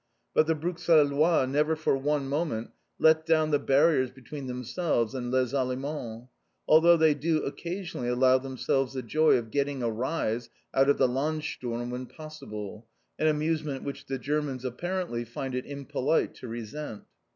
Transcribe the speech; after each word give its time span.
But 0.33 0.47
the 0.47 0.55
Bruxellois 0.55 1.47
never 1.47 1.75
for 1.75 1.95
one 1.95 2.27
moment 2.27 2.71
let 2.97 3.23
down 3.23 3.51
the 3.51 3.59
barriers 3.59 4.09
between 4.09 4.47
themselves 4.47 5.13
and 5.13 5.29
"les 5.29 5.53
Allemands," 5.53 6.27
although 6.67 6.97
they 6.97 7.13
do 7.13 7.43
occasionally 7.43 8.07
allow 8.07 8.39
themselves 8.39 8.93
the 8.95 9.03
joy 9.03 9.37
of 9.37 9.51
"getting 9.51 9.83
a 9.83 9.91
rise" 9.91 10.49
out 10.73 10.89
of 10.89 10.97
the 10.97 11.07
Landsturm 11.07 11.91
when 11.91 12.07
possible, 12.07 12.87
an 13.19 13.27
amusement 13.27 13.83
which 13.83 14.07
the 14.07 14.17
Germans 14.17 14.65
apparently 14.65 15.23
find 15.23 15.53
it 15.53 15.67
impolite 15.67 16.33
to 16.33 16.47
resent! 16.47 17.03